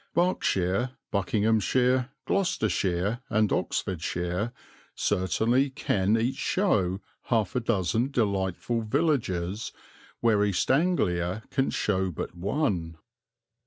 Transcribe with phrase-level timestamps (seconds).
[0.15, 0.57] Berks,
[1.11, 1.75] Bucks,
[2.25, 4.51] Gloucestershire, and Oxfordshire
[4.95, 9.71] certainly can each show half a dozen delightful villages
[10.19, 12.97] where East Anglia can show but one.